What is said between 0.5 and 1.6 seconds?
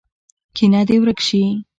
کینه دې ورک شي.